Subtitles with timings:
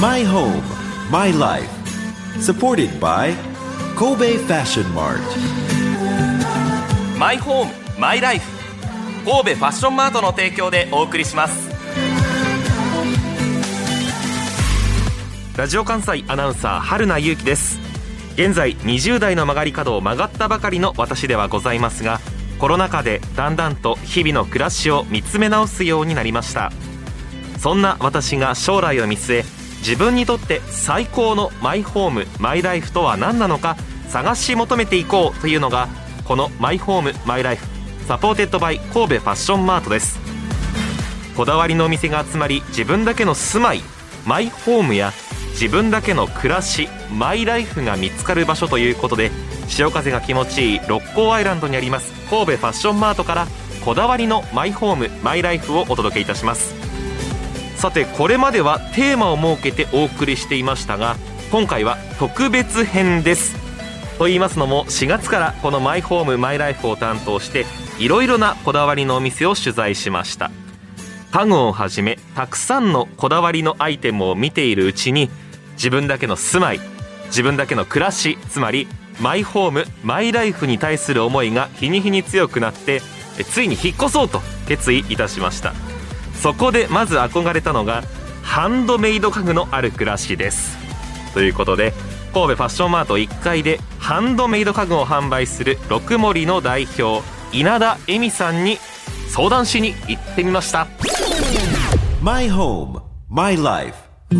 [0.00, 0.62] My home,
[1.10, 1.68] my life.
[2.40, 3.34] Supported by
[3.96, 5.18] Kobe Fashion Mart.
[7.18, 8.46] マイホームマイライフ
[9.24, 11.68] 神戸ファッションマートの提供でお送りします
[15.56, 17.80] ラジオ関西アナウンサー春名優希です
[18.34, 22.20] 現在20代の曲がり角を曲がったばかりの私ではございますが
[22.60, 26.70] コロナ禍でだんだんと日々の暮らしを見つめ直すようになりました
[27.58, 33.76] そんな私が将来を見据え自分にとって最高のマイホームマイライフとは何なのか
[34.08, 35.88] 探し求めていこうというのが
[36.24, 37.66] このマイホームマイライフ
[38.06, 40.28] supported by 神戸ファッションマートです。
[41.38, 43.80] こだわりのお店が集まり自分だけの住まい
[44.26, 45.12] マイホームや
[45.52, 49.30] 自分だけの暮らしマイライフが見つかる場所ということで
[49.68, 53.46] 潮風が気持ちいい六甲アイランドにあります神戸ファッションマートから
[53.84, 56.77] こだわりのマイホームマイライフをお届けいたします。
[57.78, 61.14] さてこれまではテーマを設けてお送りしていましたが
[61.52, 63.56] 今回は特別編です。
[64.18, 67.66] と言いますのも4月からこのマイホームマイライフを担当して
[68.00, 70.50] いろいろなこだわりのお店を取材しました。
[71.30, 75.30] 家具をはじめたくさんのこだわりのアイテムを見ているうちに
[75.74, 76.80] 自分だけの住まい
[77.26, 78.88] 自分だけの暮らしつまり
[79.20, 83.02] マイホームマイライフに対する思いが日に日に強くなって
[83.44, 85.74] ついに引っ越そうと決意いたしました。
[86.40, 88.02] そこでまず憧れたのが
[88.42, 90.78] ハンドメイド家具のある暮らしです。
[91.34, 91.92] ということで
[92.32, 97.22] 神戸ファッションマート1階でハンドメイド家具を販売する六森の代表
[97.52, 98.78] 稲田恵美さんに
[99.28, 100.86] 相談しに行ってみました。
[102.22, 103.94] My home, my life.
[104.30, 104.34] こ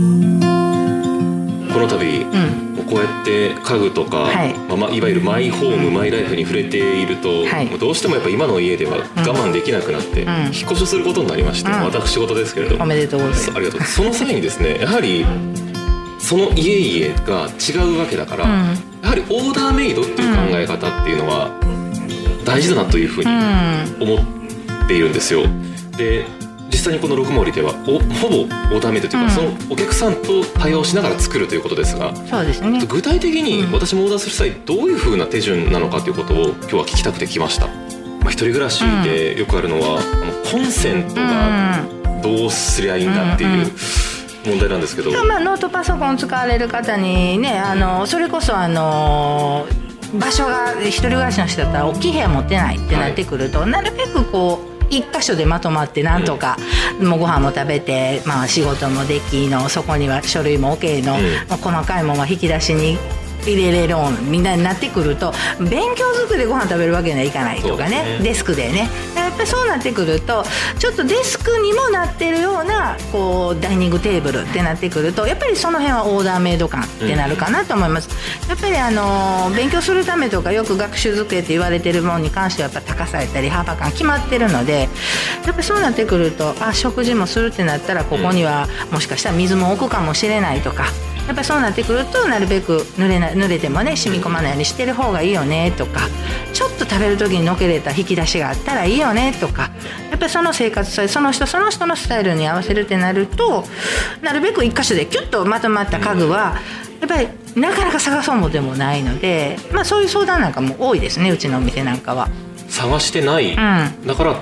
[1.81, 4.55] の度、こうやって家具とか、はい。
[4.55, 7.69] まあまあ、いわゆるマイホーム、マイライフに触れていると、はい。
[7.79, 10.29] どうしてもやっぱ今の家では我慢できなくなって、ん。
[10.29, 11.85] 引っ越しをすることになりまして、うん。
[11.85, 13.53] 私事ですけれどおめでとうございます。
[13.55, 13.83] ありがとう。
[13.83, 15.27] その際にですねやはり
[16.19, 18.51] その家々が違うわけだから、うん。
[19.03, 21.51] やはりオーダーメイドっていう考え方っていうのは
[22.45, 24.15] 大事だなというふうにうん。
[24.15, 24.23] 思
[24.85, 25.43] っているんですよ。
[25.97, 26.25] で
[26.71, 29.31] 実際にこの六森ではおほぼオーダーメイドというか、うん。
[29.31, 32.85] そのお客さんと対応しながら作るということですがそうですね。
[32.87, 33.73] 具体的にうん。
[33.73, 37.67] 私もオーダーする際どういうふうな手順なのかということを今日は聞きたくて来ました。
[37.67, 41.87] まあ、一人暮らしでよくあるのは、あのコンセントが
[42.23, 43.71] どうすりゃいいんだっていう
[44.45, 49.67] 問題なんですけど、まあ、ノートパソコン使われる方にねあのそれこそあの
[50.15, 54.58] 場所が一人暮らしの人だったら大きい部屋持ってないってなってくると、なるべくこ
[54.91, 56.57] う一箇所でまとまってなんとか、
[57.01, 61.17] もうご飯も食べて、まあ、仕事もできのそこには書類も OK の、
[61.57, 62.99] 細かいものは引き出しに
[63.43, 68.19] 入れれるみんなになってくると勉強机でご飯食べるわけにはいかないとかね。
[68.19, 68.21] ね。
[68.23, 68.89] デスクでね。
[69.15, 70.45] やっぱりそうなってくると
[70.79, 78.09] ちょっとデスクにもなってるようなこうダイニングテーブルってなってくるとやっぱりその辺はオーダーメイド感ってなるかなと思います、
[78.49, 84.89] やっぱりあの勉強するためとかよく学習机って言われてるものに関してはやっぱ高さやったり幅感決まってるので
[85.45, 90.87] やっぱりそうなってくるとあ食事もするってなったらここにはもしかしたら水も置くかもしれないとか
[91.29, 96.01] やっぱりそうなってくるとなるべく濡れな濡れてもね染み込まないようにしてる方がいいよねとか
[96.55, 99.71] ちょっと食べる時にのけれた引き出しがあったらいいよねとか
[100.11, 103.65] やっぱりその生活スタイルその人その人のスタイルに合わせるってなると
[104.23, 106.57] なるべく一箇所でキュッとまとまった家具は
[107.01, 107.29] やっぱり
[107.61, 112.29] なかなか探そうもでもないので、まあ、そういう相談なんかも多いですねうちのお店なんかは。
[112.69, 113.57] 探してない、ん。
[114.07, 114.41] だから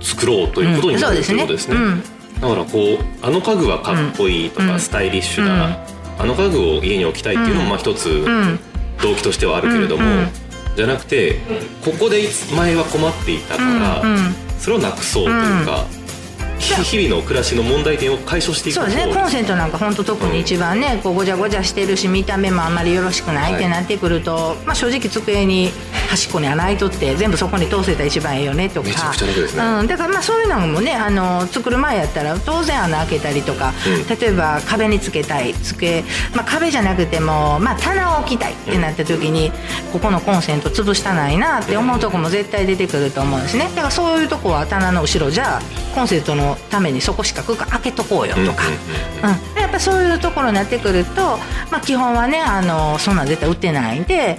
[0.00, 1.76] 作ろうということになるうんということですね。
[1.76, 2.02] うん。
[2.40, 4.80] だからこうあの家具はかっこいいとか、うん。
[4.80, 5.78] スタイリッシュだ、
[6.18, 8.58] あの家具を家に置きたいっていうのもまあ一つうん。
[9.02, 10.02] 動機としてはあるけれども、
[10.76, 11.36] じゃなくて
[11.84, 14.02] ここで前は困っていたから、
[14.58, 15.86] それをなくそうというか、
[16.58, 25.70] ひ日々の暮らしの問題点を解消していくそうですねコンセントなんか本当特に一番ねこうごちゃごちゃしてるし見た目もあんまりよろしくないってなってくると、まあ、正直机に
[26.08, 28.88] 端っこに穴開いとって全部そこに通せたら一番いいよねとか。
[28.88, 29.62] めちゃくちゃ楽ですね。
[29.62, 34.18] うん、だからまあそういうのもねあの作る前やったら当然穴開けたりとか、うん。
[34.18, 36.02] 例えば壁につけたい机、
[36.34, 39.52] まあ、壁じゃなくても、まあ、棚を置きたいってなった時に、
[39.92, 43.64] ここのコンセント潰したないなって思うとこも絶対出てくると思うんですね。
[43.74, 45.62] だからそういうとこは棚の後ろじゃあ
[45.94, 48.64] コンセントのためにそこしか空間開けとこうよとか。
[48.68, 51.38] うんやっぱそういうところになってくると、
[51.70, 54.38] まあ、基本はねあのそんなん絶対売ってないんで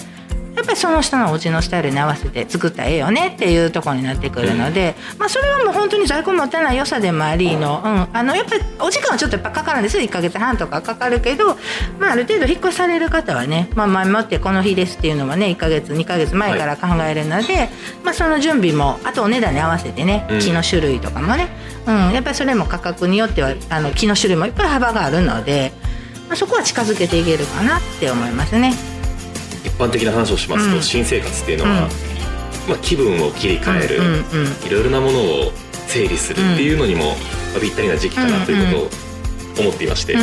[0.70, 11.58] ぱりその人のお家のスタイルに合わせて作ったらええよねっていうところになってくるので、まあ、それはもう本当に在庫持たない良さでもありの,、うん、あのやっぱりお時間はちょっとやっぱかかるんですよ1ヶ月半とかかかるけど、
[12.00, 17.70] まあ、ある程度引っ越しされる方はね、まあ、前もってこの日ですっていうのはね1ヶ月2ヶ月前から考えるので、
[18.04, 21.50] まあ、その準備もあとお値段に合わせてねうん木の種類とかもね、
[21.88, 25.74] うん、やっぱりそれも価格によってはあの木の種類もいっぱい幅があるので。
[26.30, 28.74] まあ、そこは近づけていけるかなって思いますね。
[29.80, 30.84] 一般的な話をしますと、うん。
[30.84, 32.70] 新生活っていうのは、うん。
[32.70, 34.02] まあ、気分を切り替える、
[34.68, 35.54] いろいろなものを
[35.88, 37.16] 整理するっていうのにも、
[37.54, 38.90] まあぴったりな時期かなというこ
[39.58, 40.20] とを思っていまして、うん。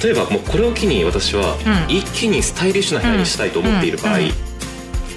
[0.00, 1.56] 例えばもうこれを機に私は
[1.88, 1.96] うん。
[1.96, 4.18] 一気にスタイリッシュな部屋にしたいと思っている場合、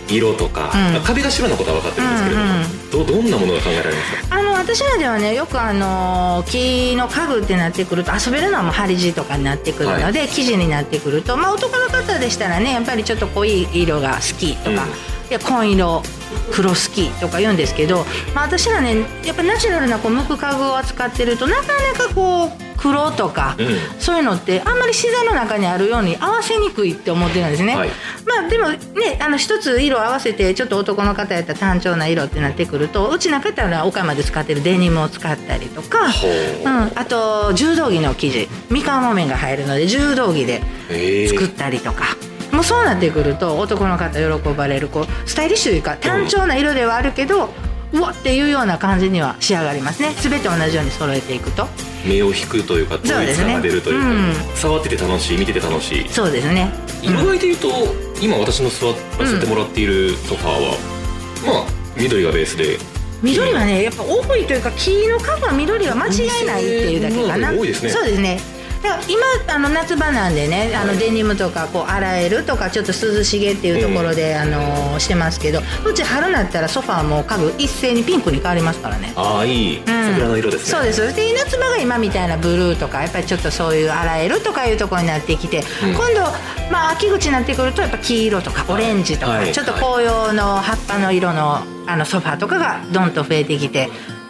[0.07, 1.21] 色とか、うん。
[1.23, 4.35] が白なことは分かってるんですけれども、うんどどんなものが考えられますか？
[4.35, 14.77] あの私らではねよくあの木の家具ってなってくると遊べるのはもう針地とかになってくるので、生地になってくると、まあ、男の方でしたらねやっぱりちょっと濃い色が好きとか、うん。
[14.77, 14.81] い
[15.31, 16.03] や紺色
[16.51, 18.05] 黒好きとか言うんですけど、
[18.35, 23.67] まあ、私らねやっぱナチュラルなこう無垢家具を扱ってるとなかなかこう黒とか、うん。
[23.99, 27.75] そういうのってあんまり自然の中にあるように合わせにくいって思ってるんですね。
[27.77, 27.89] はい。
[28.25, 36.31] まあでもねあの一つ色合わせてちょっと男の方やったら単調な色ってなってくるとうちの方は岡山で使ってるデニムを使ったりとか、ほう。
[36.31, 38.49] うん、あと柔道着の生地。
[38.69, 40.61] 三河木綿が入るので柔道着で
[41.29, 42.17] 作ったりとか。
[42.51, 47.49] もうそうなってくると男の方喜ばれるこうスタイリッシュというか単調な色ではあるけど、う
[48.01, 50.13] わっていうような感じには仕上がりますね。
[50.19, 51.67] 全て同じように揃えていくと。
[52.05, 54.33] 目を引くというか統一感が出るというかうん。
[54.55, 56.09] 触ってて楽しい見てて楽しい。
[56.09, 56.71] そうですね。
[57.01, 57.69] 色合いで言うと
[58.21, 58.87] 今私の座
[59.19, 60.77] らせてもらっているソファーは、
[61.45, 61.65] まあ
[61.97, 62.77] 緑がベースで。
[63.21, 67.51] 緑はねやっぱ多いというか木の数は緑は間違いないっていうだけかな。
[67.51, 67.89] 多いですね。
[67.89, 68.39] そうですね
[69.07, 79.13] 今あの夏場なんでねあのデニムとかこう洗えるとかちょっと涼しげっていうところで、あのしてますけどうち春になったらソファーも家具一斉にピンクに変わりますからね。
[79.15, 79.83] ああいい。
[79.85, 81.15] 桜の色ですね、そうです。
[81.15, 85.93] で夏場が今みたいなブルーとかやっぱりちょっとそういう洗えるとかいうところになってきて、うん。
[85.93, 86.21] 今度、
[86.71, 89.51] まあ、秋口になってくるとやっぱ黄色とかオレンジとか、はい。
[89.51, 93.89] ちょっと紅葉の葉っぱの色のあのソファーとかがどんと増えてきて。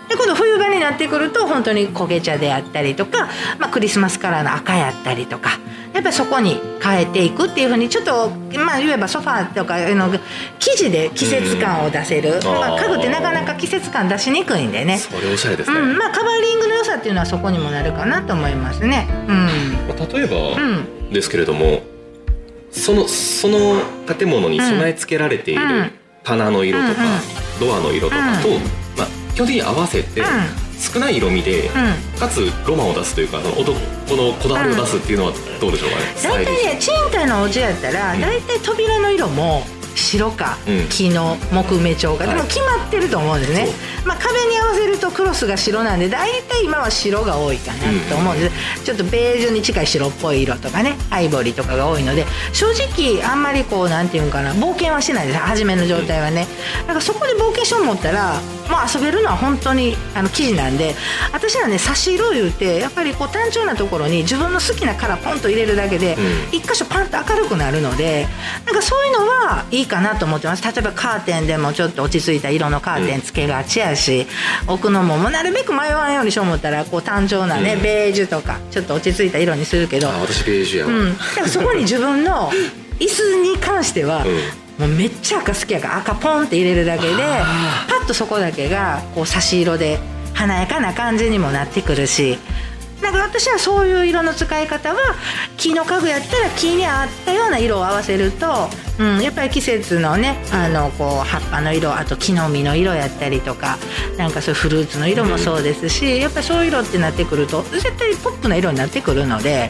[0.09, 0.52] で今度冬
[0.83, 5.59] なってくると本当に焦げ茶であったりとか、まあ、クリスマスカラーの赤やったりとか
[5.93, 10.09] やっぱりそこに変えていくっていうふうにちょっとまあ言えばソファーとかあの
[10.59, 12.43] 生地で季節感を出せる、うん。
[12.43, 14.97] まあ、家具ってなかなか季節感出しにくいんでね。
[14.97, 19.07] それおしゃれですね、うん、まあカバーリングの良さっていうのはそこにもなるかなと思いますね。
[19.27, 19.87] うん。
[19.87, 21.13] まあ、例えば、うん。
[21.13, 21.83] ですけれども
[22.71, 25.91] そのその建物に備え付けられているうん。
[26.23, 27.01] 棚の色とか、
[27.59, 28.55] ドアの色とかと、うん。
[28.97, 32.19] まあ、基本的に合わせて、うん少ない色味で、うん。
[32.19, 33.71] かつロマンを出すというかその男
[34.15, 38.21] のこだわりを出すっていうのはどうでしょうかね、大体ね賃貸のお家やったらうん。
[38.21, 39.63] 大体扉の色も
[39.95, 40.89] 白かうん。
[40.89, 43.67] 木の木目調かでもはい決まってると思うんですね、
[44.05, 47.79] まあ、壁に合わせるとクロスが白なんで大体今は白が多いかな
[48.09, 55.39] と思うんです、ちょっとベージュに近い白っぽい色とかねアイボリーとかが多いので正直あんまりこうなんていうんかな冒険はしないです。
[55.39, 56.47] 初めの状態はね。
[56.81, 58.39] だからそこで冒険しよう思ったら
[58.69, 60.95] まあ遊べるのは本当にあの生地なんで
[61.31, 66.57] 私はね差し色を言うてやっぱりこう単調なところに自分の好きなカラーポンと入れるだけで、うん。
[66.57, 68.27] 一箇所パンと明るくなるので
[68.65, 70.63] なんかそういうのはいいかなと思ってます。
[70.63, 74.27] 例えばカーテンでもちょっと落ち着いた色のカーテンつけがちやし、
[74.67, 77.81] 置くのももうなるべく迷わんようにしよう思ったらこう単調なね、うん。
[77.81, 82.51] ベージュとかちょっと落ち着いた色にするけど、あ私ベージュやわ、うん、だからそこに自分の
[82.99, 84.63] 椅子に関しては、うん。
[84.79, 89.99] もうめっちゃ赤好きやから赤ポンって入れるだけであパッとそこだけがこう差し色で
[90.33, 92.39] 華やかな感じにもなってくるし
[93.03, 94.99] なんか私はそういう色の使い方は
[95.57, 103.77] 木の家具やったら木に合ったような色を合わせると、うん、やっぱり季節のねあのこう葉っぱの色あと木の実の色やったりとか
[104.17, 109.69] なんかそういうフルーツの色もそうですし、やっぱりそういう色ってなってくると絶対ポップな色になってくるので。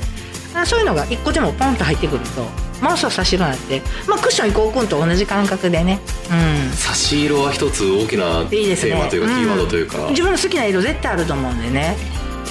[0.56, 2.42] あそういうのが一個でもポンと入ってくると
[2.82, 6.00] ものすごく差し色になって、まあ、クッション移行くんと同じ感覚でね、
[6.30, 10.10] うん、差し色は一つ大きなテーマというかキーワードというか、ん。
[10.10, 11.96] 自分の好きな色絶対あると思うんでね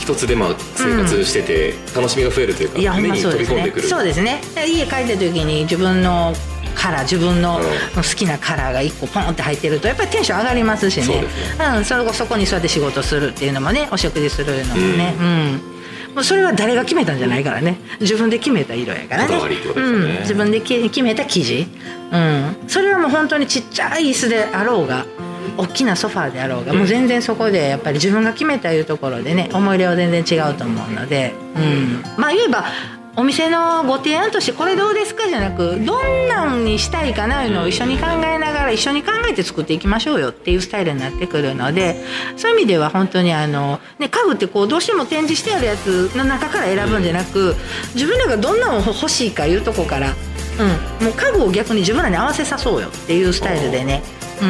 [0.02, 3.82] 一つでまあ生活してて楽しみが増えるというか、いやほん目にまそうです飛び込んでくる。
[3.82, 4.40] ねそうですね。
[4.56, 6.32] 家帰った時に自分の
[6.74, 7.64] カラー自分のうん。
[7.94, 11.02] 好きなカラーが1個ポンって入ってるとやっぱりテンション上がりますしね。
[11.04, 11.34] そうです
[11.76, 15.14] うん、それそこに座って仕事するっていうのもねお食事するのもね。
[15.20, 16.14] うん。
[16.16, 17.78] もうそれは誰が決めたんじゃないからね。
[18.00, 19.36] 自分で決めた色やからね。
[19.36, 19.40] ね。
[19.76, 21.68] うん、自分でき決めた生地、
[22.10, 25.06] うん、それはもう本当にちっちゃい椅子であろうが
[25.56, 32.64] 大きなソファーであろうが、もう全然そこでやっぱり自分が決めたいうところでね思い入れは全然違うと思うので、うん、まあ言えば
[33.14, 42.02] お店のご提案としてこれどうですかじゃなくどんなんにしたいかないうのを一緒に考えながら一緒に考えて作っていきましょうよっていうスタイルになってくるので
[42.38, 47.54] そういう意味では本当にあの、ね、家具ってこうどうしても展示してあるやつの中から選ぶんじゃなく
[47.94, 50.14] 自分らがどんなのを欲しいかいうとこから、
[51.00, 54.02] うん、もう家具を逆に自分らに合わせさそうよっていうスタイルでね。
[54.40, 54.44] う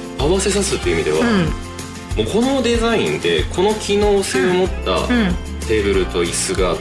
[0.00, 2.24] ん合わせさすっていう意味では、うん。
[2.24, 5.06] もうこのデザインでこの機能性を持ったうん。
[5.66, 6.76] テーブルと椅子が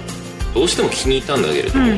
[0.54, 1.94] どうしても気に入ったんだけれども、うん。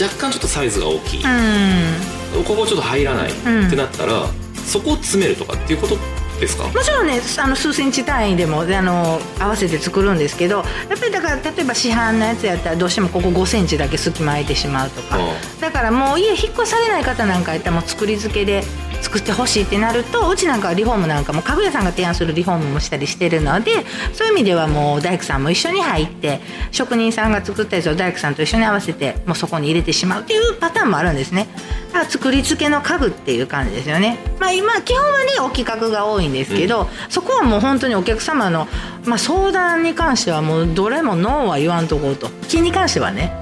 [0.00, 2.44] 若干ちょっとサイズが大きい、うん。
[2.44, 4.26] ここちょっと入らない、んってなったら
[4.64, 5.96] そこを詰めるとかっていうこと
[6.38, 6.68] ですか？
[6.68, 15.20] もちろんねあの数センチ単位でもあの合わせて作るんですけどやっぱりだから例えば市販のやつやったらどうしてもここ5センチだけ隙間空いてしまうとか、う
[15.60, 18.62] だからもう家引っ越されない方なんかやったらもう作り付けで
[19.00, 26.40] 作ってほしいってなるとうちなんかはリフォームなんかも家具屋さんが提案するリフォームもしたりしてるのでそういう意味ではもう大工さんも一緒に入って
[26.70, 31.48] 職人さんが作ったやつを大工さんと一緒に合わせてもうそこに入れてしまうっていうパターンもあるんですね。
[31.88, 34.18] だから作り付けの家具っていう感じですよね。
[34.38, 38.68] まあ今基本はね大きい家具が多いんですけど、そこはもう本当にお客様の、
[39.04, 42.28] まあ、相談に関してはもうどれもノーは言わんとこうと。
[42.48, 43.32] 気に関してはね。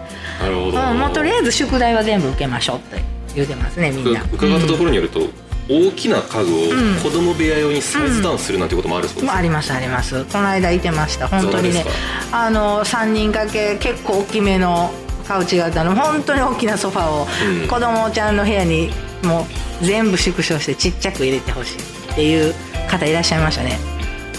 [0.40, 3.02] なるほど、うん、もうとりあえず宿題は全部受けましょうって
[3.34, 4.22] 言うてますねみんな。
[4.32, 5.20] 伺ったところによると、
[5.68, 6.96] 大きな家具をうん。
[6.96, 10.24] 子供部屋用にサイズダウンするなんてこともあるそうです、もうありますあります。
[10.24, 11.84] この間いてました本当にね。
[12.32, 14.90] あの3人掛け結構大きめの
[15.26, 15.94] カウチ型の。
[15.94, 17.26] 本当に大きなソファーを、
[17.62, 17.68] うん。
[17.68, 18.90] 子供ちゃんの部屋に
[19.22, 19.46] も
[19.82, 21.78] う全部縮小してちっちゃく入れてほしい
[22.12, 22.54] っていう
[22.90, 23.78] 方いらっしゃいましたね、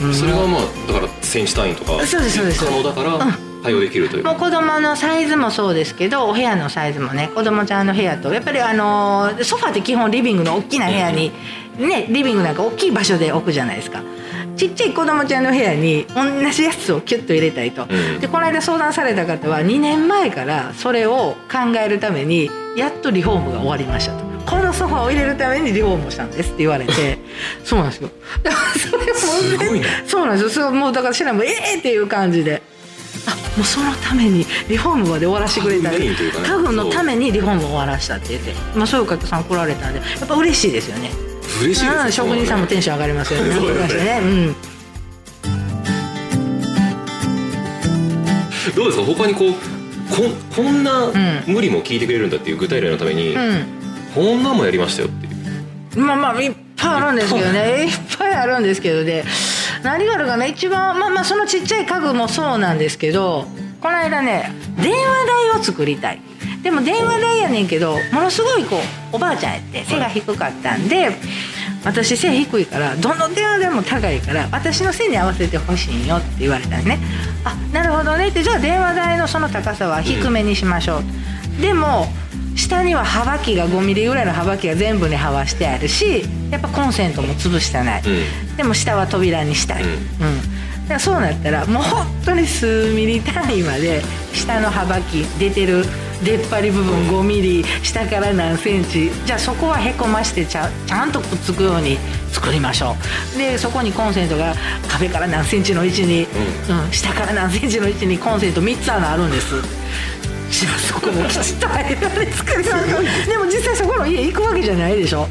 [0.02, 0.14] うん。
[0.14, 2.66] それがまあだからセンチ単位とかそうですそうです。
[2.66, 4.24] 可能だから対応できるという。
[4.24, 11.32] もう子供のサイズもそうですけどお部屋のサイズもね子供ちゃんの部屋とやっぱりあのソファーって基本リビングの大きな部屋に、
[11.78, 14.02] ねリビングなんか大きい場所で置くじゃないですか。
[14.58, 18.20] ちっちゃい子供ちゃんの部屋に同じやつをキュッと入れたいと、うん。
[18.20, 24.30] でこの間相談された方は2年前からそれを考えるためにやっとリフォームが終わりましたと。
[24.46, 27.20] このソファーを入れるためにリフォームをしたんですって言われて
[27.64, 28.10] そうなんですよ。
[28.44, 29.86] だからそれもすごいね。
[30.06, 30.50] そうなんですよ。
[30.50, 32.62] そうもうだから知らんもええっていう感じで
[33.28, 36.48] あもうそのためにリフォームまで終わらせてくれた家具メインというかね。
[36.48, 41.12] 家具のためにリフォームを終わらしたって言って、まあ、そういう方さん来られたんでやっぱ嬉しいですよね。
[41.62, 43.54] 嬉しいですねうん職人さんもテンション上がりますよね。
[43.56, 44.04] そうですね。
[44.04, 44.56] ねうん。
[48.76, 49.04] どうですか？
[49.04, 49.54] 他にこう
[50.16, 50.24] こ
[50.64, 51.14] んこんなん。
[51.48, 53.36] 無理も聞いてくれるんだっていう具体例のために、
[54.16, 55.34] こんなんもやりましたよっていう。
[55.98, 57.86] うんまあまあいっぱいあるんですけどね。
[57.86, 58.34] いっぱい。
[58.36, 59.26] あるんですけどで
[59.84, 60.46] 何があるかな？
[60.46, 63.46] 一番まあまあそのちっちゃい家具もそうなんですけど
[63.82, 66.22] この間ね電話台を作りたい。
[66.64, 68.76] でも電話台やねんけどものすごいこ
[69.14, 71.10] うおばあちゃんやって背が低かったんで、
[71.86, 77.00] 私背低いからどの電話でも高いから私の背に合わせてほしいよって言われたんね。
[77.46, 82.08] あなるほどねってじゃあ電話台のその高さは低めにしましょう、でも
[82.70, 89.94] 下には幅木が5ミリぐらいの幅木が全部にはわしてあるしやっぱコンセントも潰してない、うでも下は扉にしたい、ううん。
[89.94, 89.98] ん
[90.84, 94.02] だからそうなったらもう本当に数ミリ単位まで
[94.34, 95.84] 下の幅木出てる
[96.24, 101.98] 出っ張り部分5ミリ下から何センチじゃあそこはへこましてちゃちゃんとくっつくように
[102.32, 102.96] 作りましょ
[103.36, 103.38] う。
[103.38, 104.54] でそこにコンセントが
[104.88, 106.92] 壁から何センチの位置に、うん。
[106.92, 109.56] 下から何センチの位置にコンセント3つ穴あるんです
[110.50, 115.28] じゃあそこもきちっと入るように作りましょうでも実際そこの家行くわけじゃないでしょ。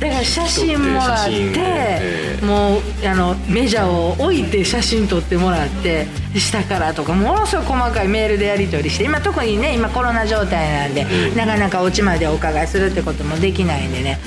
[0.00, 11.36] だから写真もらってもうあのメジャーを置いて写真撮ってもらって下からとかものすごい細かいメールでやり取りして今特にね今コロナ状態なんで、うん。
[11.36, 14.18] なかなかお家までお伺いするってこともできないんでね。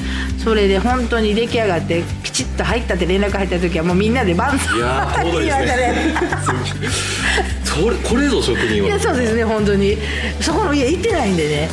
[0.41, 5.43] それで本当に出来上がってきちっと入ったって連絡入った時はもうみんなで万歳いやー って。
[5.43, 5.75] 言われた
[7.75, 9.97] ねそれこれぞ職人いはやそうですね本当に。
[10.41, 11.69] そこの家行ってないんでね。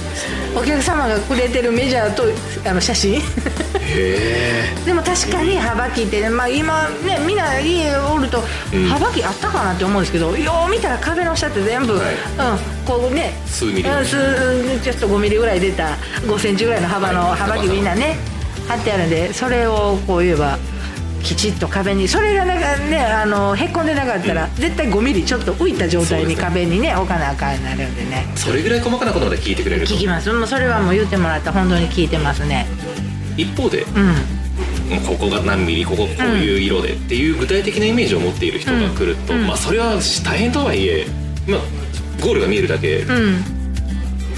[0.54, 2.24] お客様がくれてるメジャーと
[2.68, 3.20] あの写真。
[3.94, 8.42] へでも確かに幅木ってね、まあ、今ねみんな家おると
[8.72, 8.84] うん。
[8.86, 12.14] 幅木あったかなって思うんですけど、よう見たら壁の下って全部、はい。
[12.14, 14.16] うん、こうね数ミリうん数
[14.82, 17.38] ちょっと5ミリぐらい出た5センチぐらいの幅のはい。
[17.38, 18.16] 幅木みんなね
[18.68, 20.58] 貼ってあるんでそれをこう言えば
[21.22, 28.26] きちっと壁にそれがなんかねあのへっこんでなかったら、絶対5ミリちょっと浮いた状態に壁にね置かなあかんなるんでね。
[28.34, 29.94] ーそれぐらい細かなことまで聞いてくれると。
[29.94, 30.32] 聞きます。
[30.32, 31.46] もうそれはもう言ってもらった。
[31.46, 32.66] ら本当に聞いてますね。
[33.36, 34.14] 一方でうん。
[35.06, 39.46] ここが何ミリこここういう色でっていう具体的なイメージを持っている人が来ると、うん。
[39.46, 41.06] まあそれは大変とはいえ、
[41.46, 41.60] まあ、
[42.20, 43.62] ゴールが見えるだけうん。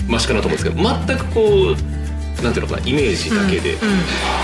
[0.09, 1.94] マシかなと思うんですけど全くこう
[2.43, 3.79] なんていうのかなイメージだけで、うん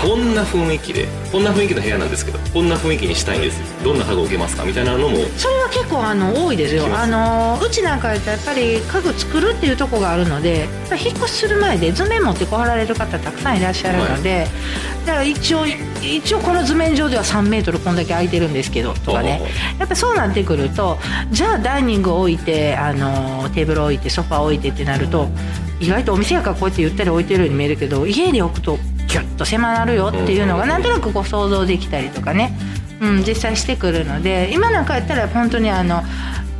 [0.01, 3.61] こんな雰囲気でこんな雰囲気の部屋なんですけどこんな雰囲気にしたいんです。
[3.83, 5.17] どんな家具を受けますかみたいなのも。
[5.37, 6.87] それは結構あの多いですよ。
[6.91, 14.47] あのうちなんかやったらやっぱり家具作るっていうところがあるので引っ越しする前で図面持ってこられる方たくさんいらっしゃるので、
[15.05, 19.41] だから一応一応この図面上では3メートルこんだけ空いてるんですけどとかね。
[19.79, 20.97] やっぱそうなってくると
[21.29, 25.29] じゃあダイニング置いてあのテーブル置いてソファ置いてってなると
[25.81, 32.55] 意外とお店やからこうやってゆったり置いてるように見えるけど家に置くとキュッと狭なるよっていうのがなんとなくこう想像できたりとかね、
[33.01, 36.03] うん、実際してくるので今なんかやったら本当にあの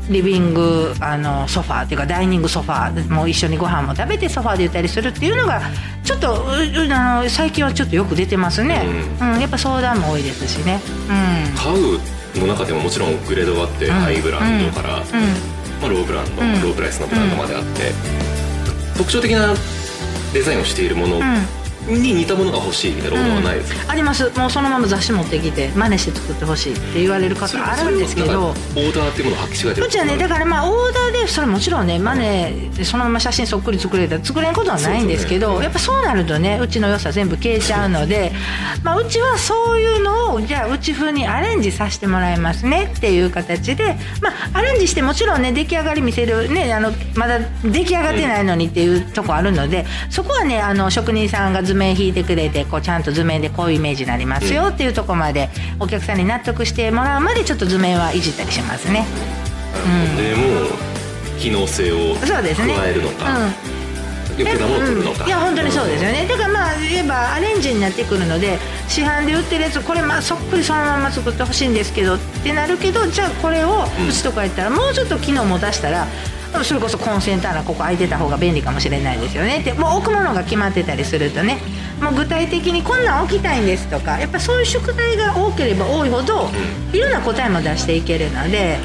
[0.09, 5.61] リビングあのソファーっていうかダイニングソファーもう一緒にご飯も食べてソファーでゆったりするっていうのが
[6.03, 8.83] ちょっとあの最近はちょっとよく出てますね、
[9.21, 11.99] うん、うん、やっぱ相談も多いですしね、うん、買う
[12.39, 15.03] の中でももちろんグレードがあって、ハイブランドから、ま
[15.83, 17.91] あ、ローブランド、ロープライスのブランドまであって、
[18.97, 19.53] 特徴的な
[20.33, 21.19] デザインをしているもの
[21.87, 24.29] に似たものが欲しいみたいなオーダーはないですか、うん、あります。
[24.37, 28.49] もうそのまま雑誌持ってきて真似して作ってほしいって言われる方あるんですけど。
[28.49, 30.17] オーダーっていうものを履き違えてるうちはね。
[30.17, 38.31] だからまあオーダーでそれもちろんね真似でそのまま写真そっくり作れたら作れんことはないんですけど、ね、やっぱそうなるとねうちの良さ全部消えちゃうので
[38.83, 55.49] まあうちはそういうのをじゃあうち風にアレンジさせてもらいますねっていう形でまあアレンジしてもちろんね出来上がり見せるねあのまだ出来上がってないのにっていうとこあるのでそこはねあの職人さんが図面引いてくれてこうちゃんと図面でこういうイメージになりますよっていうとこまで
[55.79, 59.05] お客さんに納得してもらうまでちょっと図面はいじったりしますね。
[59.85, 60.41] うん、でも
[61.39, 63.71] 機能性を加えるのか。
[64.37, 66.25] いや本当にそうですよね。
[66.27, 76.07] だからまあ言えばアレンジになってくるので市販で売ってるやつこれまあそっくりそのまま作ってほしいんですけどってなるけどじゃあこれをうちとか言ったらもうちょっと機能も出したら
[76.63, 79.59] それこそコンセント穴ここ空いてた方が便利かもしれないですよね。
[79.59, 81.57] ってもう置くものが決まってたりするとね。
[82.01, 86.49] もう具体的にこんなん置きたいんですとかやっぱそういう宿題が多ければ多いほど
[86.91, 88.79] いろんな答えも出していけるので、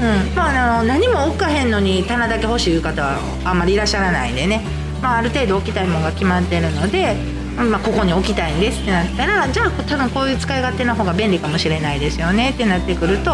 [0.00, 0.34] うん。
[0.36, 4.62] まあ、あの何も置かへんのに棚だけ欲しいいう方はあんまりいらっしゃらないんでね、
[5.02, 7.40] まあ、ある程度置きたいものが決まってるので。
[7.56, 13.32] まあ、ここに置きたいんですってなったらじゃあ多分こういう使い勝手の方が便利かもしれないですよねってなってくると、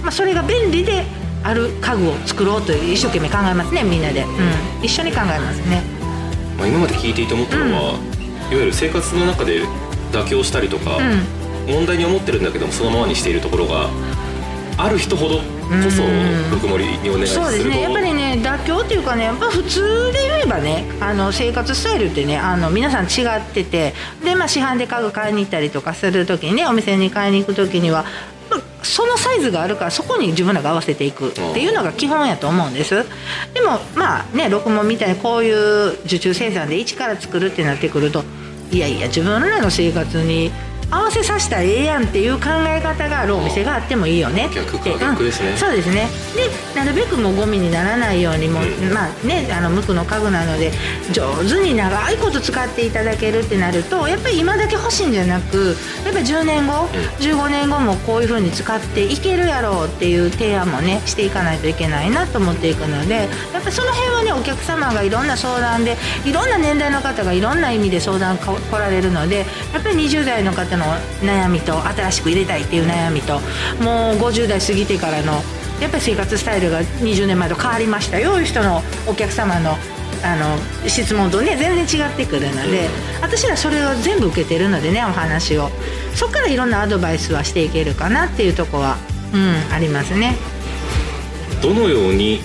[0.00, 1.04] まあ、それが便利で
[1.42, 5.82] ある家具を作ろうと一生懸命考えますねみんなで、うん、一緒に考えますね、
[6.58, 8.18] まあ、今まで聞いていて思ったのは、うん。
[8.50, 9.62] いわゆる生活の中で
[10.10, 13.90] 妥協したりとか、うん、問題に思ってるんだけどもそのままにしているところが
[14.78, 15.42] ある人ほどこ
[15.90, 17.82] そぬくもりにお願いするそうですね。
[17.82, 23.92] やっぱりね妥協っていうかねやっぱ普通で言えばねあの生活スタイルってねあの皆さん違ってて
[24.24, 28.06] で、まあ、市販で家具買いに行ったりとかする時にねお店に買いに行く時には
[28.82, 33.04] そのサイズがあるからそこに自分らが合わせていくっていうのが基本やと思うんです。
[33.54, 38.22] でもまあね録音みたいにこういう受注生産で一から作るってなってくると
[38.70, 40.52] いやいや自分らの生活に
[40.90, 44.46] 合わせさせたらええやんっていう考え方があるお店があってもいいよね。
[44.46, 46.08] って逆逆ですね、うん、そうですね。
[46.34, 50.72] でなるべくもゴミにならないようにも、うん、まあねあの無垢の家具なので
[51.12, 63.14] 上手に長いこと使っていただけるってなるとやっぱり今だけ欲しいんじゃなくやっぱり10年後、うん、15年後もこういうふうに使っていけるやろうっていう提案もねしていかないといけないなと思っていくので
[63.52, 70.84] やっぱりその辺はねお客様がいろんな相談でいろんな年代の方がいろんな意味で相談来られるのでやっぱり20代の方の
[71.20, 73.40] 悩みと新しく入れたいっていう悩みと
[73.82, 75.42] もう50代過ぎてからの
[75.80, 78.18] やっぱり生活スタイルが20年前と変わりました。
[78.18, 79.76] よいう人のお客様の
[80.20, 82.88] あの質問とね全然違ってくるので
[83.22, 85.70] 私らそれを全部受けてるのでねお話を。
[86.14, 88.96] そこからいろんなアドバイスはしていけるかなっていうとこは、
[89.32, 90.34] うん、ありますね。
[91.62, 92.40] どのように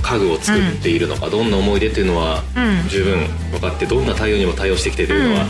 [0.00, 2.42] 家具を作っているのか、うん、どんな思い出っていうのは
[2.88, 5.46] 十分分かって、どんな対応にも対応してきてというのは、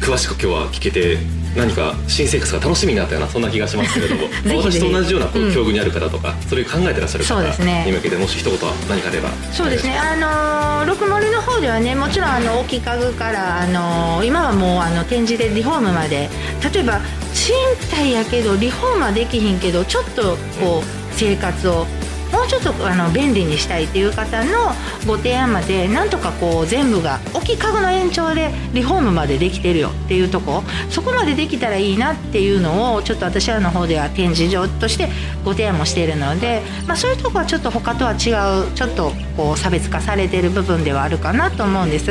[0.00, 1.18] 詳しく今日は聞けて
[1.56, 4.22] 何か新生活が楽しみになったようなそんな気がしますけれども
[4.62, 7.42] 私と同じようなこう境遇にある方とか、うん、それを考えてらっしゃる方
[7.84, 9.30] に向けてもし一言何かあれば。
[9.52, 9.98] そうですね。
[9.98, 16.30] あの六森の方ではねもちろんあの大きい家具からあの今はもうあの展示でリフォームまで
[16.72, 17.00] 例えば
[17.34, 17.54] 賃
[17.90, 21.86] 貸やけどリフォームはできひんけどちょっとこう生活を
[22.32, 24.72] もうちょっとあの便利にしたいっていう方の
[25.06, 30.62] ご提案までなんとかこう全部が大きい家具の延長でリフォームまでできてるよっていうとこ。
[30.90, 35.08] そこまでできたらいいなっていうのをちょっと私らの方では展示場として
[35.44, 38.30] ご提案もしているので、まあ、そういうとこはちょっと他とは違
[38.66, 42.06] うちょっとこう差別化されてる部分ではあるかなと思うんです。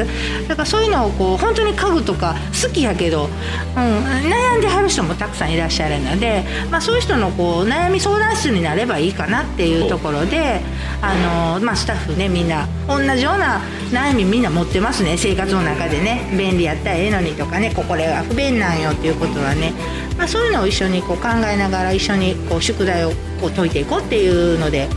[0.48, 3.32] だからそういうのをこう本当に家具とか好きやけど、うん、
[3.76, 10.62] 悩んではる人もたくさんいらっしゃるので、まあ、そういう人のこう悩み相談室になればいいかなっていうところで
[11.02, 13.62] あの、まあ、スタッフねみんな同じような
[13.92, 15.18] 悩みみんな持ってますね。
[15.18, 19.74] 生活の中でね便利やったらええのにとかねここれが不便なんよっていうことはね、
[20.18, 23.10] まあ、そういうのを一緒にこう考えながら一緒にこう宿題を
[23.42, 24.88] こう解いていこうっていうので、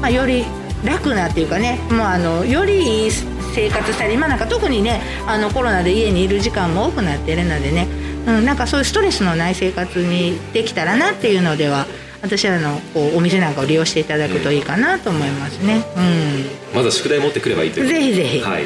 [0.00, 0.44] まあ、より
[0.86, 3.10] 楽なっていうかねもうあのよりいい
[3.54, 7.88] 生活したり今なんか特にねあのコロナで家にいる時間も多くなってるのでね、
[8.26, 11.86] うん、なんかそういうストレスのない生活にできたらなっていうのでは
[12.22, 15.84] 私らのこうお店なんかを利用していただくといいかなと思いますね。
[15.96, 18.40] うん、まず宿題持ってくればいいというぜひぜひ。
[18.40, 18.64] はい。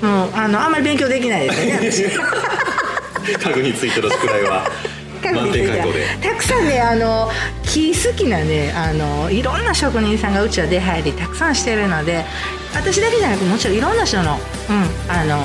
[0.00, 2.14] もうあのあんまり勉強できないですよね。
[3.42, 4.70] 家具についての宿題は。
[5.20, 5.82] かく見せて
[6.20, 7.30] たくさんねあの
[7.64, 12.24] 木好きなねあのいろんな職人さんがうちは出入りたくさんしてるので
[12.74, 15.38] 私だけじゃなくもちろんいろんな人の,、うん、あの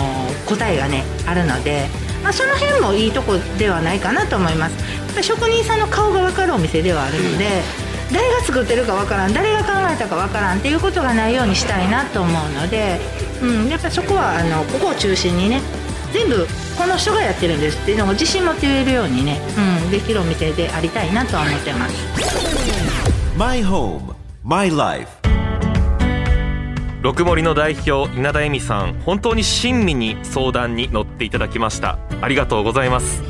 [0.46, 1.88] 答えがねあるので、
[2.24, 4.76] まあ、その辺もいいとこではないかなと思います。
[4.76, 7.64] やっぱ職人さんの顔が分かるお店ではあるので、
[8.12, 13.00] 誰が作ってるか分からん誰が考えたか分からんっていうことがないようにしたいなと思うので、
[13.42, 15.62] うん、やっぱそこはあのここを中心にね
[16.16, 16.48] 全部
[16.78, 19.38] この人がやってるんですっていうのを自信持って言えるようにね、
[19.84, 23.38] うん、できるお店でありたいなとは思ってます。
[23.38, 25.10] My home, my life.
[27.02, 32.00] 六森の代表稲田恵美さん本当に親身に相談に乗っていただきました。
[32.22, 33.22] ありがとうございます。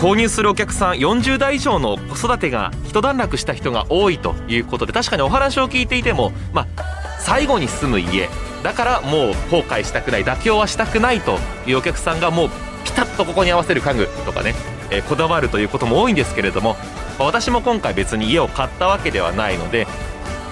[0.00, 8.28] 購入するお客さん40代以上の子育てが一段落した人が多いということで確かにお話を聞いていてもまあ最後に住む家。
[8.62, 12.48] だからもう後悔したくない妥協はしたくないというお客さんがもう
[12.84, 14.54] ピタッとここに合わせる家具とかね、
[14.90, 16.76] えー、こだわるということも多いんですけれども
[17.18, 19.86] 私も今回別に家を買ったわけではないので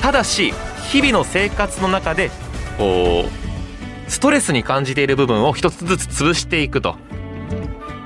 [0.03, 0.53] ただし
[0.91, 2.31] 日々の生活の中で
[2.77, 6.97] こうストレスに感じている部分を一つずつ潰していくと。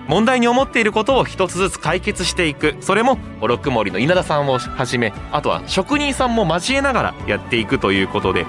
[0.09, 2.77] 問題に思っていることを一つずつ解決していく。
[2.81, 8.47] それも六森の稲田さんをはじめあとは職人さんも交えながらやっていくということで。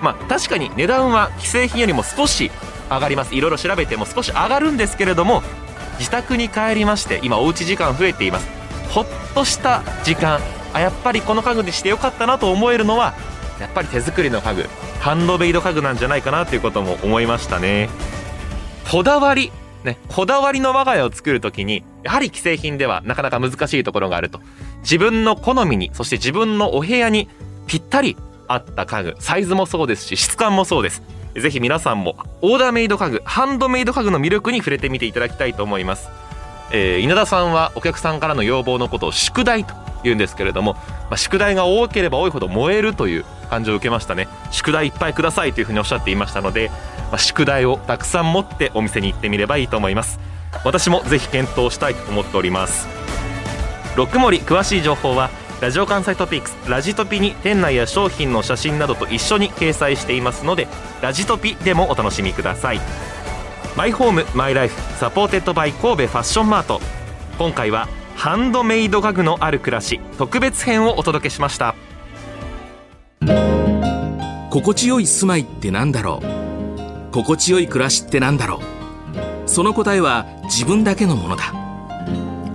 [0.00, 2.50] まあ確かに値段は既製品よりも少し
[2.90, 3.34] 上がります。
[3.34, 5.42] いろいろ調べても少し上がるんですけれども
[5.98, 8.48] 自宅に帰りまして今おうち時間増えています。
[8.90, 10.40] ほっとした時間。
[10.72, 13.14] あやっぱりこの家具にしてよかったなと思えるのは
[13.60, 14.68] やっぱり手作りの家具。
[15.00, 17.88] ハンドメイド家具なんじゃないかなということも思いましたね。
[18.90, 19.52] こだわり。
[19.84, 24.40] ね、こだわりの我が家を作るときに、やはり既製品ではなかなか難しいところがあると。
[24.80, 27.28] 自分の好みに、そして自分のお部屋に
[27.66, 28.16] ぴったり
[28.48, 31.02] 合った家具、サイズもそうですし、質感もそうです。
[31.34, 36.08] ぜひ皆さんもオーダーメイド家具、ハンドメイド家具の魅力に触れてみていただきたいと思います。
[36.70, 40.80] えー、稲田さんはお客さんからの要望のことを宿題と言うんですけれども、ま
[41.12, 44.28] あ、宿題が多ければ多いほど燃えるという感じを受けましたね。
[44.50, 46.70] 宿題いっぱいくださいというふうにおっしゃっていましたので、
[47.10, 50.18] まあ、宿題をたくさん持ってお店に行ってみればいいと思います。
[50.64, 52.88] 私もぜひ検討したいと思っております。
[53.96, 55.30] ロックモリ詳しい情報は
[55.60, 60.66] ラジオ関西トピックスラジトピに店内や商品の写真などと一緒に掲載していますので
[61.00, 62.80] ラジトピでもお楽しみください。
[63.76, 66.80] マイホームマイライフ supported by 神戸ファッションマート。
[67.38, 71.74] 今回はハンドメイド家具のある暮らし特別編をお届けしました。
[74.50, 77.12] 心地よい住まいってなんだろう？
[77.12, 78.60] 心地よい暮らしってなんだろ
[79.46, 79.48] う？
[79.48, 81.52] その答えは自分だけのものだ。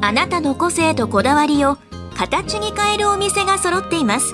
[0.01, 1.77] あなたの個性とこだわりを
[2.15, 4.34] 形に変えるお店が揃っています。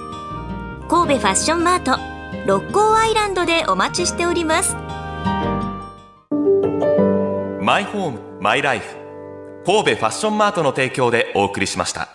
[0.90, 2.00] 神戸ファッションマート
[2.46, 4.76] 六甲アイランドでお待ちしております。
[7.62, 8.86] マイホームマイライフ
[9.66, 12.10] 神戸ファッションマートの提供でお送りしました。